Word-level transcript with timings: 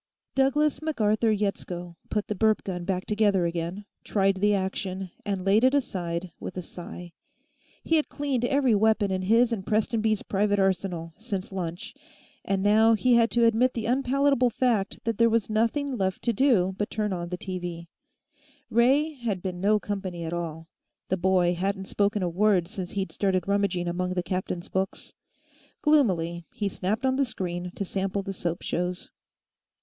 Douglass 0.33 0.81
MacArthur 0.81 1.31
Yetsko 1.31 1.95
put 2.09 2.25
the 2.27 2.33
burp 2.33 2.63
gun 2.63 2.85
back 2.85 3.05
together 3.05 3.45
again, 3.45 3.85
tried 4.03 4.37
the 4.37 4.55
action, 4.55 5.11
and 5.27 5.45
laid 5.45 5.63
it 5.63 5.75
aside 5.75 6.31
with 6.39 6.57
a 6.57 6.63
sigh. 6.63 7.11
He 7.83 7.97
had 7.97 8.09
cleaned 8.09 8.43
every 8.43 8.73
weapon 8.73 9.11
in 9.11 9.21
his 9.21 9.53
and 9.53 9.63
Prestonby's 9.63 10.23
private 10.23 10.57
arsenal, 10.57 11.13
since 11.17 11.51
lunch, 11.51 11.93
and 12.43 12.63
now 12.63 12.95
he 12.95 13.13
had 13.13 13.29
to 13.29 13.45
admit 13.45 13.75
the 13.75 13.85
unpalatable 13.85 14.49
fact 14.49 14.97
that 15.03 15.19
there 15.19 15.29
was 15.29 15.51
nothing 15.51 15.95
left 15.95 16.23
to 16.23 16.33
do 16.33 16.73
but 16.79 16.89
turn 16.89 17.13
on 17.13 17.29
the 17.29 17.37
TV. 17.37 17.85
Ray 18.71 19.13
had 19.13 19.43
been 19.43 19.61
no 19.61 19.79
company 19.79 20.23
at 20.25 20.33
all; 20.33 20.67
the 21.09 21.17
boy 21.17 21.53
hadn't 21.53 21.85
spoken 21.85 22.23
a 22.23 22.27
word 22.27 22.67
since 22.67 22.89
he'd 22.93 23.11
started 23.11 23.47
rummaging 23.47 23.87
among 23.87 24.15
the 24.15 24.23
captain's 24.23 24.67
books. 24.67 25.13
Gloomily, 25.83 26.47
he 26.55 26.69
snapped 26.69 27.05
on 27.05 27.17
the 27.17 27.23
screen 27.23 27.71
to 27.75 27.85
sample 27.85 28.23
the 28.23 28.33
soap 28.33 28.63
shows. 28.63 29.11